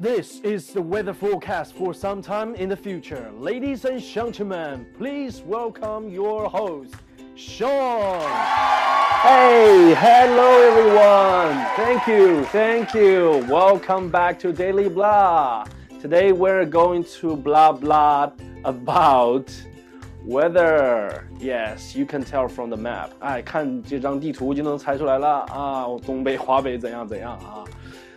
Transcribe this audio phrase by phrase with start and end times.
[0.00, 3.30] This is the weather forecast for some time in the future.
[3.38, 6.94] Ladies and gentlemen, please welcome your host,
[7.34, 8.20] Sean.
[9.22, 11.66] Hey, hello everyone.
[11.76, 13.46] Thank you, thank you.
[13.48, 15.64] Welcome back to Daily Blah.
[16.00, 18.32] Today we're going to blah blah
[18.64, 19.50] about
[20.24, 21.28] weather.
[21.38, 23.10] Yes, you can tell from the map.
[23.20, 27.64] 哎，看这张地图就能猜出来了啊，东北、华北怎样怎样啊。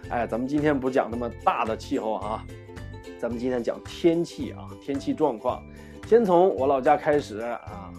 [0.10, 2.46] 哎，咱们今天不讲那么大的气候啊，
[3.20, 5.64] 咱们今天讲天气啊，天气状况。
[6.08, 7.94] 先从我老家开始啊，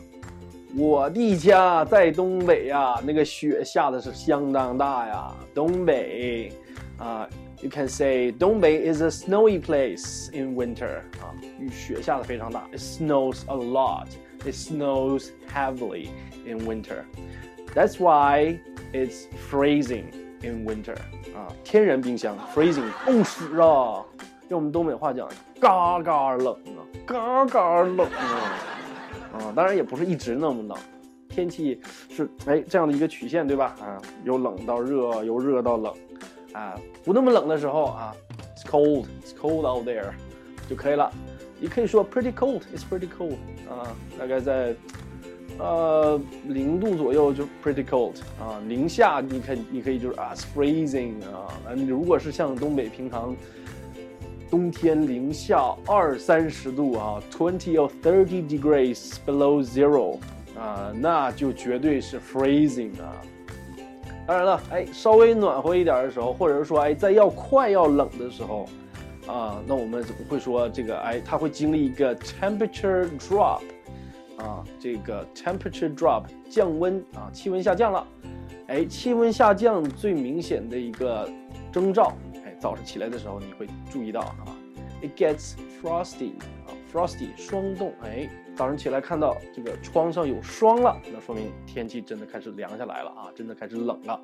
[0.76, 5.32] 我的家在东北呀，那个雪下的是相当大呀。
[5.54, 6.52] 东北
[6.98, 7.28] 啊，
[7.60, 11.30] you can say 东北 is a snowy place in winter 啊，
[11.70, 12.66] 雪下的非常大。
[12.72, 14.06] It snows a lot.
[14.44, 16.08] It snows heavily
[16.46, 17.04] in winter.
[17.74, 18.58] That's why
[18.92, 20.06] it's freezing
[20.45, 20.95] In winter.
[21.35, 24.03] 啊，天然冰箱，freezing，冻死啊！
[24.49, 25.27] 用我们东北话讲，
[25.59, 28.53] 嘎嘎冷啊，嘎嘎冷啊！
[29.33, 30.77] 啊，当然也不是一直那么冷，
[31.27, 33.75] 天气是哎这样的一个曲线，对吧？
[33.81, 35.93] 啊，由冷到热，由热到冷，
[36.53, 38.15] 啊，不那么冷的时候啊
[38.55, 40.11] ，it's cold，it's cold out there，
[40.69, 41.11] 就可以了。
[41.59, 43.35] 你可以说 pretty cold，it's pretty cold，
[43.69, 44.75] 啊，大概在。
[45.57, 53.33] 呃，零度左右就 pretty cold 啊，零下你可你可以就是啊 freezing 啊，你如果是像东北平常
[54.49, 60.17] 冬天零下二三十度啊，twenty or thirty degrees below zero
[60.59, 63.15] 啊，那就绝对是 freezing 啊。
[64.27, 68.67] 当然了，哎，稍微暖和一点的时候，或者是说哎在要快要冷的时候
[69.25, 73.61] 啊，那我们会说这个哎它会经历一个 temperature drop？
[74.37, 78.07] 啊，这个 temperature drop 降温啊，气温下降了。
[78.67, 81.29] 哎，气温下降最明显的一个
[81.71, 84.57] 征兆，哎，早上起来的时候你会注意到啊
[85.01, 86.31] ，it gets frosty
[86.65, 87.93] 啊，frosty 霜冻。
[88.03, 94.19] 哎，早上起来看到这个窗上有霜了，那说明天气真的开始凉下来了啊，真的开始冷了。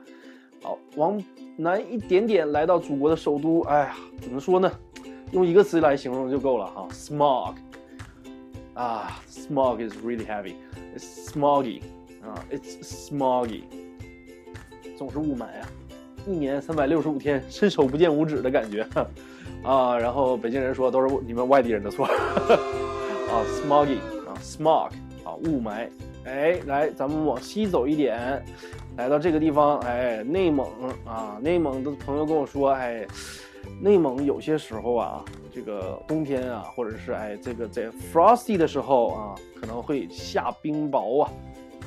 [0.64, 1.22] 好，往
[1.56, 4.72] 南一点点，来到祖国的首都，哎呀，怎么说呢？
[5.32, 7.56] 用一个词来形容就够了哈，smog。
[8.82, 10.56] 啊，smog is really heavy.
[10.96, 11.84] It's smoggy.
[12.24, 13.62] 啊，it's smoggy.
[14.98, 15.70] 总是雾霾啊，
[16.26, 18.82] 一年三百六十五天，伸手不见五指的感觉。
[19.62, 22.08] 啊，然后北京人说都是你们外地人的错。
[22.08, 24.90] 啊，smoggy 啊，smog
[25.24, 25.88] 啊，雾霾。
[26.26, 28.44] 哎，来，咱们往西走一点，
[28.98, 30.68] 来到这个地方，哎，内蒙
[31.06, 33.06] 啊，内蒙的朋友跟我说，哎。
[33.82, 41.32] 内蒙有些时候啊，这个冬天啊，或者是哎，这个在 frosty 的时候啊，可能会下冰雹啊，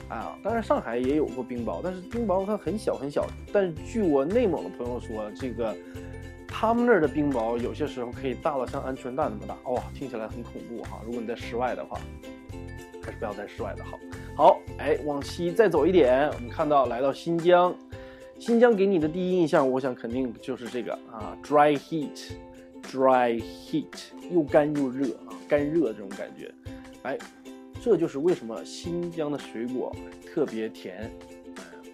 [0.08, 3.24] 啊，当然上海也有过冰雹，但是冰雹它很小很小。
[3.52, 5.72] 但据我内蒙的朋友说，这个
[6.48, 11.00] 他们那儿的冰雹有些时候可以大到像鹌鹑蛋那么大，哇，听起来很恐怖哈。
[11.06, 11.96] 如果你在室外的话，
[13.04, 13.96] 还是不要在室外的好。
[14.36, 17.72] 好，哎，往西再走一点，我们看到来到新疆。
[18.38, 23.86] 新疆给你的第一印象，我想肯定就是这个啊，dry heat，dry heat，
[24.30, 26.52] 又干又热啊，干热这种感觉，
[27.04, 27.16] 哎，
[27.82, 29.94] 这就是为什么新疆的水果
[30.26, 31.10] 特别甜，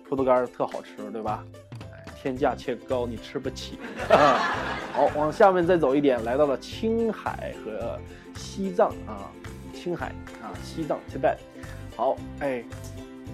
[0.08, 1.44] 葡萄干特好吃，对吧？
[1.92, 3.78] 哎，天价且高，你吃不起。
[4.92, 7.96] 好，往下面再走一点，来到了青海和
[8.34, 9.30] 西藏啊，
[9.72, 10.06] 青海
[10.42, 11.36] 啊，西藏 Tibet。
[11.96, 12.64] 好，哎。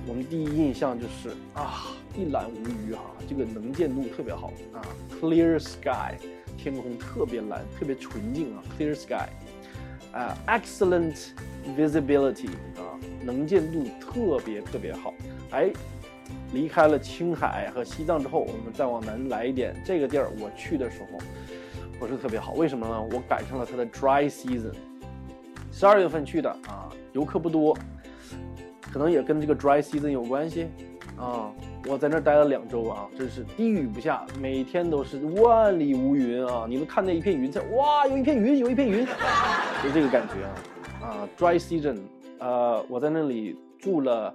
[0.09, 4.81] 我们第一印象就是啊，一览无余哈，这个能见度特别好啊
[5.21, 6.16] ，clear sky，
[6.56, 9.28] 天空特别蓝，特别纯净啊，clear sky，
[10.12, 11.28] 啊，excellent
[11.77, 15.12] visibility 啊，能见度特别特别好。
[15.50, 15.71] 哎，
[16.53, 21.19] 离开了青海和西藏之后，我们再往南来一点，这个地儿我去的时候
[21.98, 23.03] 不是特别好，为什么呢？
[23.12, 24.72] 我赶上了它的 dry season，
[25.71, 27.77] 十二月份去的啊，游客不多。
[28.93, 30.69] 可能也跟这个 dry season 有关系，
[31.19, 31.53] 啊，
[31.89, 39.07] 我在那儿待了两周啊，真是滴雨不下，每天都是万里无云啊，你们看那一片云彩，哇，有一片云，有一片云，
[39.84, 40.34] 就这个感觉
[41.05, 41.97] 啊，啊，dry season，
[42.39, 44.34] 呃，我在那里住了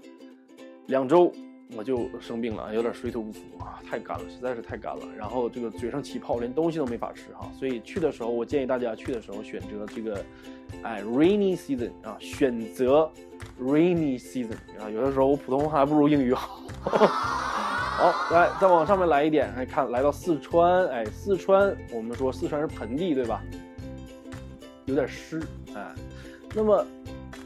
[0.87, 1.31] 两周，
[1.75, 10.23] 我就生病了，有点水土不服啊，太干了，实在是太干了，然后这个嘴上起泡，连东西都没法吃哈，所以去的时候，我建议大家去的时候选择这个，
[10.83, 13.09] 哎，rainy season 啊，选择。
[13.59, 16.61] Rainy season 啊，有的时候我普通话还不如英语好。
[16.81, 23.43] 好，来再往上面来一点，来看来到四川，哎，四川我们说四川是盆地对吧？
[24.85, 25.41] 有点湿，
[25.75, 25.93] 哎，
[26.55, 26.83] 那么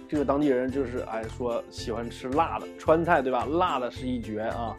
[0.07, 3.45] 这个当地人就是哎说喜欢吃辣的川菜对吧？
[3.45, 4.75] 辣的是一绝啊。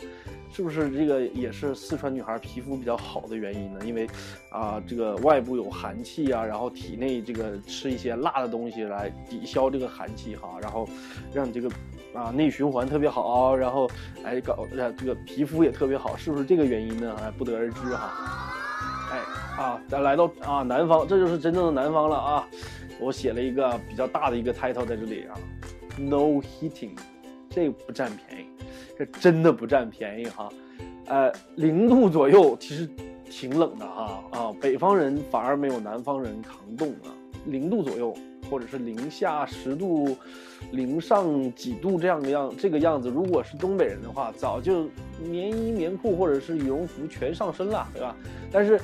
[0.56, 3.80] 是不是这个也是四川女孩皮肤比较好的原因呢？
[3.84, 4.08] 因为
[4.48, 10.88] 啊，这个外部有寒气啊，然后体内这个吃一些辣的东西来抵消这个寒气哈，然后
[11.30, 11.70] 让你这个
[12.14, 13.86] 啊内循环特别好，然后
[14.24, 17.14] 哎搞呃这个皮肤也特别好，是不是这个原因呢？
[17.22, 18.54] 哎，不得而知哈。
[19.12, 22.48] 哎啊，咱来到啊南方，这就是真正的南方了啊。
[22.98, 25.36] 我写了一个比较大的一个 title 在这里啊
[25.98, 26.96] ，No heating，
[27.50, 28.45] 这不占便宜。
[28.98, 30.48] 这真的不占便宜哈，
[31.06, 32.88] 呃，零度左右其实
[33.28, 37.12] 挺冷的哈啊，北方人反而没有南方人扛冻啊，
[37.44, 38.16] 零度左右
[38.50, 40.16] 或者是零下十度、
[40.70, 44.88] 零上几度这样的样这个样子，如果是东北人的话，早就
[45.22, 48.16] 棉衣棉裤或者是羽绒服全上身了，对吧？
[48.50, 48.80] 但是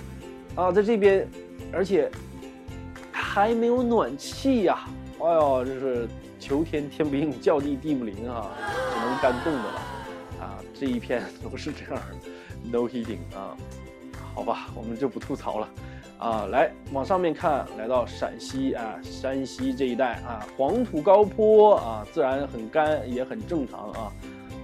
[0.55, 1.27] 啊，在这边，
[1.73, 2.11] 而且
[3.11, 4.85] 还没有暖气呀，
[5.21, 8.51] 哎呦，这是求天天不应，叫地地不灵啊，
[8.93, 9.82] 只能干冻的了。
[10.75, 12.03] 这一片都是这样
[12.65, 13.57] ，no heating 啊，
[14.35, 15.69] 好吧，我们就不吐槽了，
[16.19, 24.13] 啊，来往上面看，来到陕西啊，山西这一带啊，黄土高坡啊，自然很干，也很正常啊，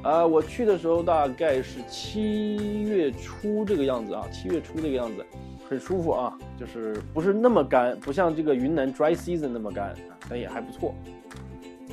[0.02, 5.24] 啊，我去的时候大概是七月初这个样子啊，七月初这个样子，
[5.68, 9.94] 很舒服啊，就是不是那么干，不像这个云南 dry season 那么干，
[10.28, 10.94] 但也还不错，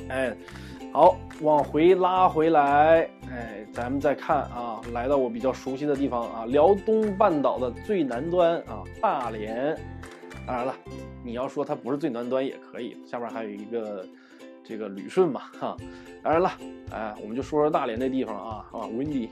[0.08, 0.36] 哎。
[0.92, 9.76] 好，往回拉回来，哎，咱们再看啊，来到我比较熟悉的地方啊，辽东半岛的最南端啊，大连。
[10.46, 10.74] 当然了，
[11.24, 14.06] 你要说它不是最南端也可以，下面还有一个
[14.62, 15.76] 这个旅顺嘛，哈。
[16.22, 16.50] 当然了，
[16.92, 19.28] 哎，我们就说说大连这地方啊，啊，windy。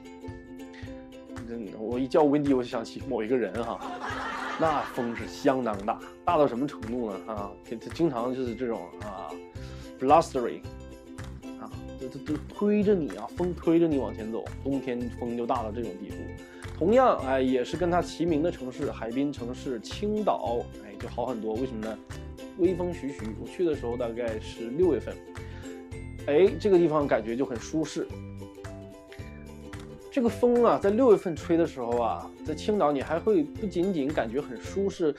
[1.79, 3.79] 我一叫 windy，我就想起某一个人哈，
[4.59, 7.21] 那风是相当大，大到什么程度呢？
[7.29, 9.31] 啊，它它经常就是这种啊
[10.01, 10.61] ，blustering，。
[12.01, 14.45] 都都推着你啊，风推着你往前走。
[14.63, 16.17] 冬天风就大到这种地步。
[16.77, 21.55] 同样，哎，也是跟它齐名的城市，海滨城市青岛，哎，就好很多。
[21.55, 21.99] 为什么呢？
[22.59, 23.21] 微风徐徐。
[23.41, 25.15] 我去的时候大概是六月份，
[26.27, 28.07] 哎，这个地方感觉就很舒适。
[30.11, 35.15] 这个风啊，在六月份吹的时候啊，在青岛你还会不仅仅感觉很舒适，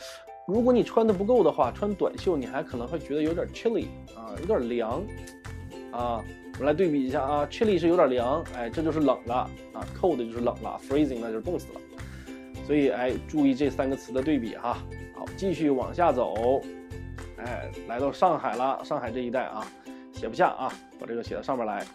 [0.48, 3.86] 如果你穿的不够的话，穿短袖你还可能会觉得有点 chilly
[4.16, 5.04] 啊，有点凉
[5.92, 6.24] 啊。
[6.58, 11.82] 我们来对比一下啊，chilly 是有点凉，哎，这就是冷了啊，cold 就是冷了，freezing 那就是冻死了。
[12.66, 14.78] 所以哎，注意这三个词的对比哈。
[15.14, 16.62] 好，继续往下走，
[17.36, 19.68] 哎，来到上海了，上海这一带啊，
[20.14, 21.86] 写不下啊，把这个写到上面来。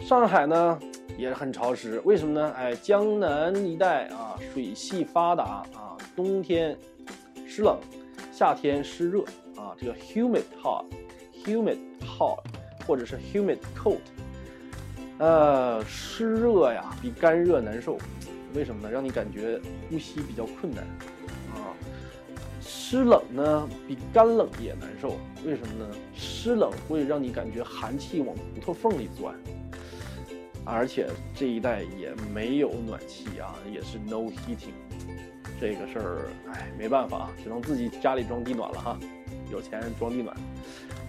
[0.00, 0.78] 上海呢
[1.16, 2.52] 也很潮湿，为什么呢？
[2.56, 5.44] 哎，江南一带啊，水系发达
[5.74, 6.76] 啊，冬天
[7.46, 7.78] 湿冷，
[8.30, 9.22] 夏天湿热
[9.56, 12.49] 啊，这个 humid hot，humid hot。
[12.86, 13.98] 或者是 humid cold，
[15.18, 17.98] 呃，湿热呀比干热难受，
[18.54, 18.90] 为什么呢？
[18.90, 20.84] 让你感觉呼吸比较困难
[21.54, 21.76] 啊。
[22.60, 25.94] 湿冷呢比干冷也难受，为什么呢？
[26.14, 29.34] 湿冷会让你感觉寒气往骨头缝里钻，
[30.64, 34.74] 而且这一带也没有暖气啊，也是 no heating，
[35.60, 38.98] 这个事儿哎没办法，只能自己家里装地暖了哈，
[39.52, 40.36] 有钱装地暖。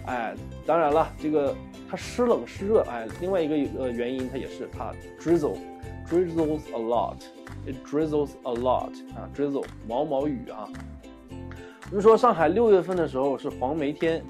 [0.06, 0.34] 哎，
[0.66, 1.54] 当然了，这个
[1.88, 10.68] 它湿冷湿热，哎，另外一个呃原因它也是它 drizzle，drizzles a lot，it drizzles a lot 啊，drizzle 毛毛雨啊。
[11.90, 14.24] 我们说上海六月份的时候是黄梅天，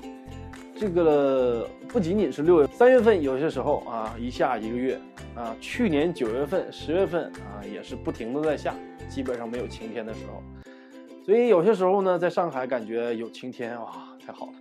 [0.77, 5.01] 这个不仅仅是六月，三月份有些时候啊一下一个月
[5.35, 8.75] 啊，去年九月份、十月份啊也是不停的在下，
[9.09, 10.43] 基本上没有晴天的时候，
[11.25, 13.93] 所以有些时候呢，在上海感觉有晴天哇，
[14.27, 14.53] 太好了。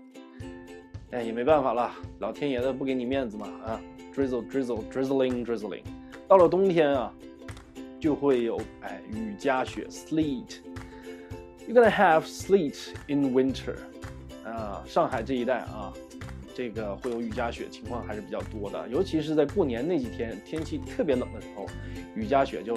[1.12, 3.82] 哎，也没办法了，老天爷的不给你面子嘛啊
[4.16, 5.84] ！Drizzle, drizzle, drizzling, drizzling。
[6.26, 7.14] 到了冬天啊，
[8.00, 10.60] 就会有哎雨夹雪，sleet。
[11.68, 13.76] You're gonna have sleet in winter。
[14.46, 15.92] 啊，上海这一带啊，
[16.56, 21.66] 这个会有雨夹雪情况还是比较多的，尤其是在过年那几天，天气特别冷的时候，
[22.16, 22.74] 雨夹雪就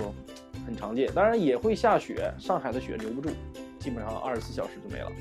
[0.66, 1.08] 很常见。
[1.14, 3.30] 当然也会下雪，上海的雪留不住，
[3.78, 5.12] 基本上二十四小时就没了。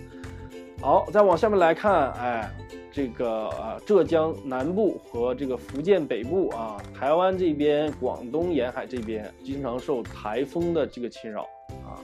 [0.81, 2.51] 好，再往下面来看，哎。
[2.93, 11.41] 这个啊，浙江南部和这个福建北部啊，台湾这边、广东沿海这边，经常受台风的这个侵扰
[11.83, 11.97] 啊。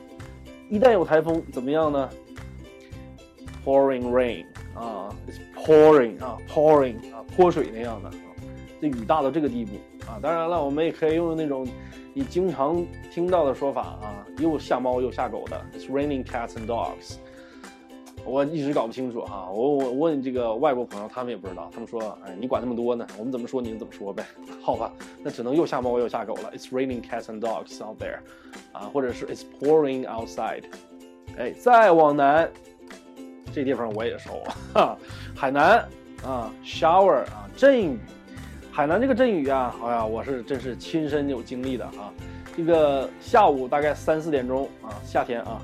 [0.68, 2.10] 一旦有台风，怎么样呢
[3.64, 8.34] ？Pouring rain 啊，it's pouring 啊，pouring 啊，泼水那样的啊，
[8.82, 9.74] 这雨大到这个地步
[10.08, 10.18] 啊。
[10.20, 11.68] 当然了，我们也可以用那种
[12.16, 17.18] 你经常听到的说法啊，又下猫又下狗的，it's raining cats and dogs。
[18.30, 19.50] 我一直搞不清楚哈。
[19.52, 21.70] 我我问这个外国朋友，他们也不知道。
[21.74, 23.06] 他们说，哎，你管那么多呢？
[23.18, 24.24] 我们怎么说你怎么说呗？
[24.62, 24.92] 好吧，
[25.24, 26.52] 那只能又下猫又下狗了。
[26.56, 28.20] It's raining cats and dogs out there，
[28.72, 30.64] 啊，或者是 It's pouring outside。
[31.38, 32.50] 哎，再往南，
[33.52, 34.44] 这地方我也熟，
[34.74, 34.98] 哈，
[35.36, 35.84] 海南
[36.24, 37.98] 啊，shower 啊，阵雨。
[38.72, 42.14] 海南这个阵雨啊，哎呀，我是真是亲身有经历的啊。
[42.56, 45.62] 这个下午大概三四点钟啊，夏天啊。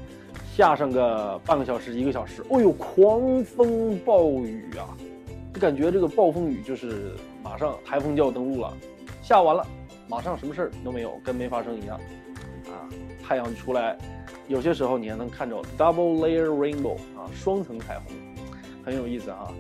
[0.55, 4.95] 下上个半个小时一个小时，哦呦，狂风暴雨啊！
[5.53, 7.11] 就感觉这个暴风雨就是
[7.43, 8.73] 马上台风就要登陆了。
[9.21, 9.67] 下完了，
[10.07, 11.99] 马上什么事儿都没有，跟没发生一样。
[12.67, 12.87] 啊，
[13.21, 13.97] 太阳出来，
[14.47, 18.05] 有些时候你还能看着 double layer rainbow 啊，双层彩虹，
[18.81, 19.51] 很有意思啊。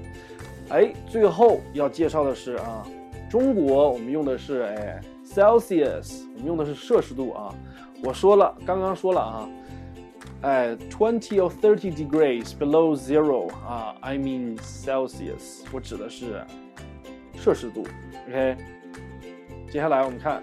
[0.69, 2.87] 哎，最后要介绍的是啊，
[3.29, 7.53] 中国我们用的是哎 Celsius，我们用的是摄氏度啊。
[8.01, 9.49] 我说了，刚刚说了啊。
[10.42, 16.42] 哎，twenty or thirty degrees below zero 啊，I mean Celsius，我指的是
[17.34, 17.84] 摄氏度。
[18.28, 18.56] OK，
[19.70, 20.42] 接下来我们看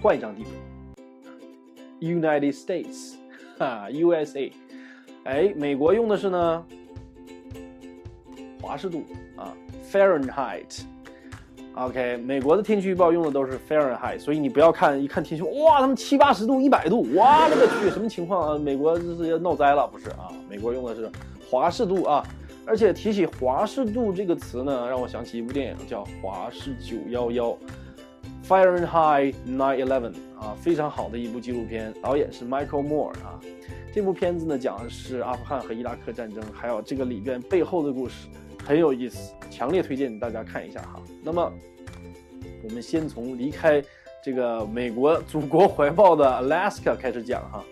[0.00, 0.50] 换一张地图，
[2.00, 3.14] United States，
[3.58, 4.52] 哈，USA，
[5.24, 6.66] 哎，美国用的是呢
[8.60, 9.04] 华氏度
[9.36, 9.54] 啊，
[9.90, 10.84] Fahrenheit。
[11.77, 18.57] OK，美国的天气预报用的都是 Fahrenheit，所以你不要看一看天气，哇，他们七八十度、一百度，哇，我个去，什么情况啊？
[18.57, 20.27] 美国这是要闹灾了，不是啊？
[20.49, 21.07] 美国用的是
[21.47, 22.25] 华氏度啊，
[22.65, 27.45] 而且提起华氏度这个词呢，让我想起一部电影叫《华氏九幺幺》
[28.47, 33.39] ，Fahrenheit 9/11啊，非常好的一部纪录片，导演是 Michael Moore 啊。
[33.93, 38.27] 这部片子呢，讲的是阿富汗和伊拉克战争，还有这个里边背后的故事。
[38.67, 41.01] 很有意思，强烈推荐大家看一下哈。
[41.23, 41.49] 那么，
[42.61, 43.81] 我们先从离开
[44.21, 47.63] 这个美国祖国怀抱的 Alaska 开始讲哈。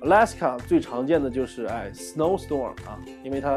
[0.00, 3.52] Alaska 最常见的就是哎 snowstorm 啊，因为它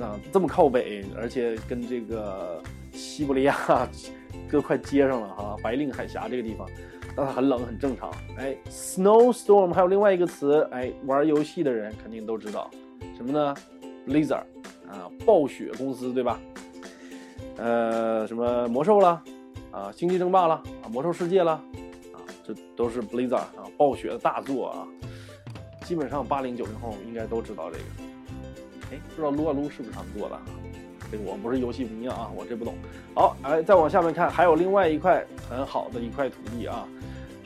[0.00, 3.86] 啊这么靠北，而且跟这个西伯利亚
[4.50, 6.66] 都快接上了哈，白令海峡这个地方，
[7.14, 8.10] 那它很冷很正常。
[8.38, 12.70] 哎，snowstorm 还有另外一个词，哎，玩游戏的人肯定都知道
[13.14, 13.54] 什么呢
[14.06, 14.44] ？Blizzard。
[14.88, 16.40] 啊，暴雪公司对吧？
[17.56, 19.22] 呃，什么魔兽了，
[19.70, 24.86] 啊，星际争霸了，啊，魔兽世界了，啊，这都是 Blizzard 啊，暴雪的大作啊。
[25.84, 27.84] 基本上八零九零后应该都知道这个。
[28.92, 30.38] 哎，不知道撸啊撸是不是他们做的？
[31.10, 32.74] 这个我不是游戏迷啊，我这不懂。
[33.14, 36.86] 好，哎，再往下面看，还有另外一块很好的一块土地啊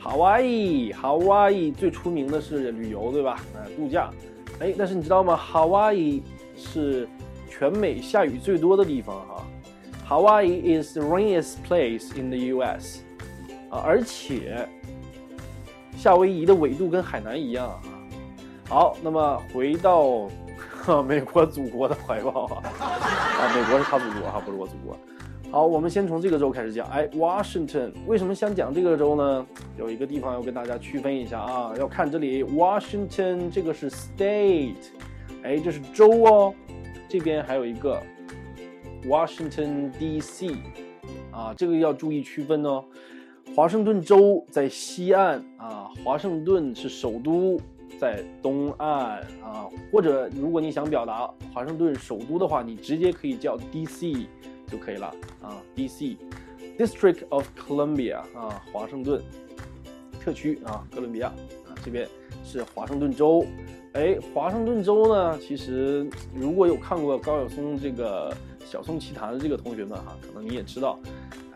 [0.01, 3.39] ，Hawaii，Hawaii 最出名的是旅游对吧？
[3.55, 4.09] 哎，度假。
[4.59, 6.21] 哎，但是你知道吗？Hawaii
[6.57, 7.07] 是
[7.55, 9.45] 全美下雨最多的地方哈
[10.09, 13.01] ，Hawaii is the rainiest place in the U.S.
[13.69, 14.67] 啊，而且
[15.95, 17.79] 夏威夷的纬度跟海南一样啊。
[18.67, 20.27] 好，那么回到
[21.05, 24.97] 美国祖国的怀抱啊，啊，美国是他祖国哈，不是我祖国。
[25.51, 26.87] 好，我们先从这个州开始讲。
[26.87, 29.45] 哎，Washington，为什么想讲这个州呢？
[29.77, 34.73] 有一个地方要跟大家区分一下啊，要看这里，Washington 这个是 state，
[35.43, 36.55] 哎，这是州哦。
[37.13, 38.01] 这边还有一个
[39.03, 40.49] Washington D.C.
[41.31, 42.83] 啊，这个要注意区分哦。
[43.55, 47.61] 华盛顿州在西岸啊，华盛顿是首都
[47.99, 49.69] 在东岸啊。
[49.91, 54.25] 或者如果你想表达华盛顿首都的话，你直接可以叫 D.C.
[54.65, 55.61] 就可以了啊。
[55.75, 56.17] D.C.
[56.79, 59.21] District of Columbia 啊，华盛顿
[60.19, 62.09] 特区啊，哥伦比亚啊，这边
[62.43, 63.45] 是华盛顿州。
[63.93, 65.37] 哎，华盛顿州呢？
[65.37, 68.31] 其实如果有看过高晓松这个
[68.65, 70.99] 《小松奇谈》的这个同学们哈，可能你也知道，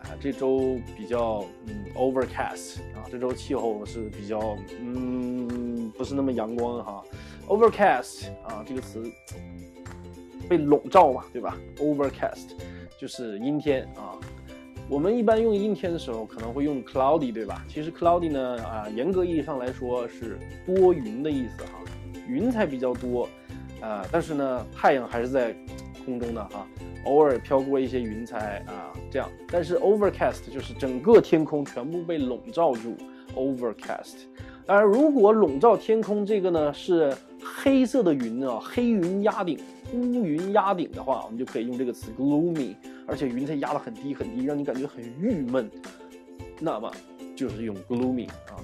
[0.04, 7.02] 啊，这周比较嗯 overcast 啊，这周气候是比较嗯不是那么阳光哈
[7.48, 9.02] ，overcast 啊这个词
[10.48, 12.50] 被笼罩嘛，对吧？overcast
[13.00, 14.14] 就是阴天啊。
[14.88, 17.64] 我们一般用阴天的时候可能会用 cloudy，对吧？
[17.68, 21.80] 其实 cloudy 呢啊，严格意义上来说是多云的意思哈。
[22.28, 23.28] 云彩比较多，
[23.80, 25.56] 啊，但是呢，太阳还是在
[26.04, 26.66] 空中的哈，
[27.04, 29.28] 偶尔飘过一些云彩啊，这样。
[29.50, 32.96] 但是 overcast 就是整个天空全部被笼罩住
[33.34, 34.16] ，overcast。
[34.66, 39.58] 当然，如果笼罩天空这个呢是黑色的云啊，黑云压顶，
[39.94, 42.74] 乌云压顶的话，我们就可以用这个词 gloomy，
[43.06, 45.70] 而且云彩压得很低很低，让你感觉很郁闷，
[46.60, 46.92] 那么
[47.34, 48.60] 就是用 gloomy 啊。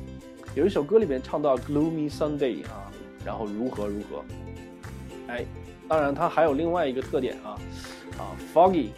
[0.54, 2.92] 有一首歌里面唱到 gloomy Sunday 啊。
[3.24, 4.24] 然后如何如何？
[5.28, 5.44] 哎，
[5.88, 7.58] 当然它还有另外一个特点啊，
[8.18, 8.88] 啊，foggy，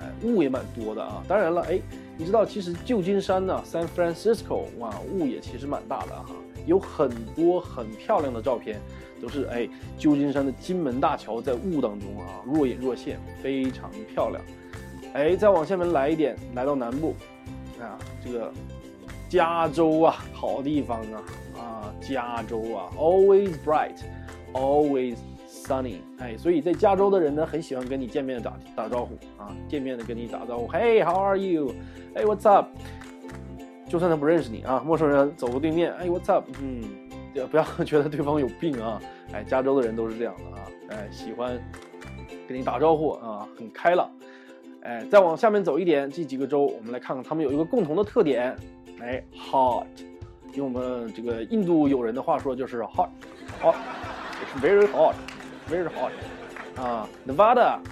[0.00, 1.22] 哎，雾也蛮多的啊。
[1.26, 1.80] 当然了，哎，
[2.16, 6.30] 你知道其实旧金山呢，San Francisco，哇，雾也其实蛮大的哈。
[6.66, 8.78] 有很多很漂亮的照片，
[9.20, 14.42] 都是哎旧金山的金门大桥在雾当中啊若隐若现，非常漂亮。
[15.14, 17.16] 哎，再往下面来一点，来到南部，
[17.80, 18.52] 啊，这个
[19.28, 21.24] 加州啊，好地方啊，
[21.60, 25.16] 啊，加州啊，always bright，always
[25.48, 31.74] sunny，哎，所以在加州的人呢，很喜欢跟你见面打打招呼啊，见面的跟你打招呼，Hey，how are you？
[32.14, 32.68] 哎，What's up？
[33.88, 36.48] 就算他不认识你啊，陌生人走过对面，哎，What's up？
[36.62, 36.82] 嗯，
[37.50, 39.00] 不要觉得对方有病啊，
[39.32, 41.60] 哎，加州的人都是这样的啊，哎，喜欢
[42.48, 44.10] 跟你打招呼啊，很开朗。
[44.82, 48.56] 哎，再往下面走一点，这几个州我们来看看，他们有一个共同的特点，
[49.00, 49.84] 哎，hot，
[50.54, 56.10] 用我们这个印度友人的话说就是 hot，hot，it's very hot，very hot，
[56.82, 57.82] 啊，Nevada，啊，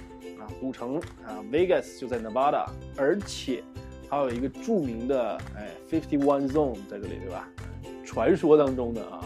[0.59, 2.65] 赌城啊，Vegas 就在 Nevada，
[2.97, 3.63] 而且
[4.09, 7.47] 还有一个著名的哎，Fifty One Zone 在这里，对吧？
[8.03, 9.23] 传说当中的啊，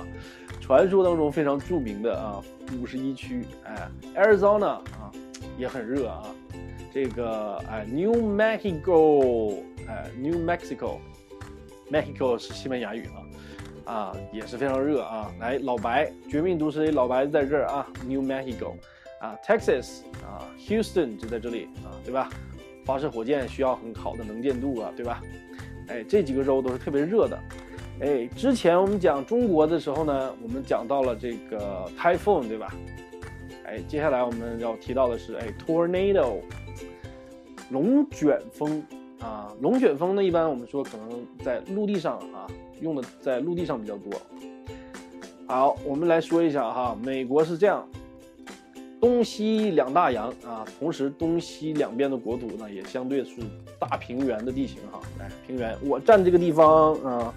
[0.60, 2.42] 传说当中非常著名的啊，
[2.80, 5.12] 五十一区，哎，Arizona 啊，
[5.58, 6.24] 也很热啊。
[6.94, 9.56] 这个哎，New Mexico，
[9.88, 10.98] 哎，New Mexico
[11.94, 13.08] Mexico 是西班牙语
[13.86, 15.32] 啊，啊，也是非常热啊。
[15.40, 18.74] 来，老白，绝命毒师老白在这儿啊，New Mexico，
[19.22, 22.30] 啊，Texas，啊，Houston 就在这里啊，对吧？
[22.84, 25.22] 发射火箭需要很好的能见度啊，对吧？
[25.88, 27.40] 哎，这几个州都是特别热的。
[28.00, 32.74] 哎，之前我们讲中国的时候呢，我们讲到了这个 Typhoon，对吧？
[33.66, 36.40] 哎，接下来我们要提到的是哎，Tornado。
[37.70, 38.84] 龙卷风
[39.24, 42.46] 啊，龙卷风呢，一般我们说可能在陆地上啊，
[42.82, 44.12] 用的在陆地上比较多。
[45.48, 47.88] 好，我们来说一下哈，美国是这样，
[49.00, 53.38] 东西两大洋啊，同时东西两边的国土呢，也相对是
[53.80, 55.00] 大平原的地形哈。
[55.20, 57.34] 哎，平原，我站这个地方啊。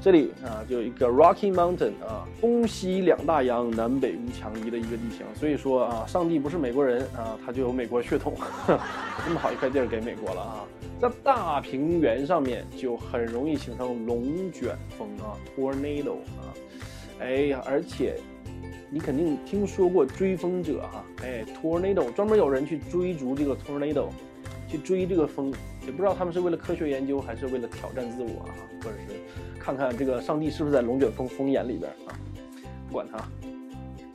[0.00, 5.26] 这里啊，就一个 Rocky Mountain 啊，东西两大洋，南北无强敌的一个地形。
[5.34, 8.32] 所以说啊，上帝不是美国人啊，他就有美国血统，
[9.26, 10.64] 这么好一块地儿给美国了啊。
[11.00, 16.54] 在大平原上面就很容易形成龙卷风啊，tornado 啊，
[17.20, 18.14] 哎呀，而且
[18.90, 24.06] 你肯定听说过追风者哈，哎，tornado 专门有人去追逐这个 tornado，
[24.68, 25.52] 去追这个风，
[25.88, 29.18] 也不知道他们是为了科学研究还是为了挑战自我啊，或者是。
[29.58, 32.12] 看看这个上帝是不是在龙卷风风眼里边啊？
[32.86, 33.18] 不管他。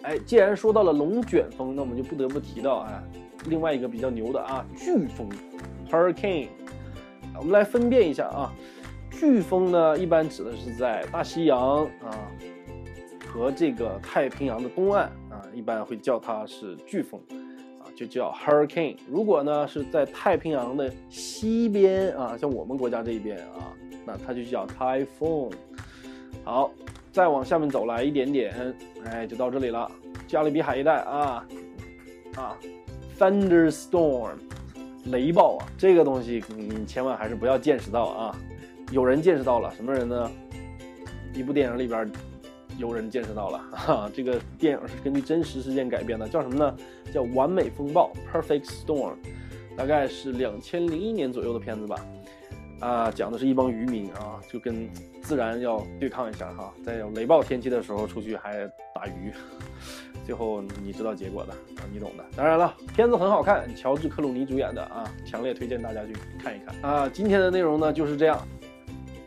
[0.03, 3.03] 哎，既然说到了龙卷风，那我们就不得不提到啊，
[3.47, 5.27] 另外一个比较牛的啊，飓风
[5.89, 6.49] ，hurricane。
[7.39, 8.53] 我们来分辨一下啊，
[9.11, 12.31] 飓风呢，一般指的是在大西洋啊
[13.27, 17.19] 和这个太平洋的东岸啊，一般会叫它是飓风，
[17.95, 18.97] 就叫 hurricane。
[19.09, 23.73] 如果呢是在太平洋的西边啊，像我们国家这一边啊。
[24.05, 25.49] 那它就叫 typhoon。
[26.43, 26.69] 好，
[27.13, 28.75] 再往下面走来一点点，
[29.05, 29.89] 哎，就到这里了。
[30.27, 31.47] 加勒比海一带啊
[32.35, 32.57] 啊
[33.17, 34.35] ，thunderstorm，
[35.05, 38.37] 雷暴啊，这个东西你千万还是不要见识到啊。
[38.91, 40.29] 有人见识到了，什么人呢？
[41.33, 42.11] 一部电影里边
[42.77, 46.75] 有人见识到了，哈，这个电影是根据真实事件改编的，叫什么呢？
[47.13, 49.15] 叫《完美风暴》（Perfect Storm），
[49.77, 52.05] 大概是两千零一年左右的片子吧。
[52.79, 54.89] 啊，讲的是一帮渔民啊，就跟
[55.21, 59.31] 自然要对抗一下哈，在有雷暴天气的时候出去还打鱼，
[60.25, 62.25] 最后你知道结果的啊，你懂的。
[62.35, 67.07] 当然了，片子很好看，乔治克鲁尼主演的啊，强烈推荐大家去看一看啊。
[67.07, 68.45] 今天的内容呢就是这样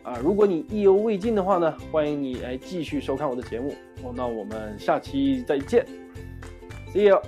[0.07, 3.75] 啊，如果你意犹未尽的话呢，欢迎你来继续收看我的节目。
[4.05, 5.85] 哦那我们下期再见
[6.95, 7.21] ，See you。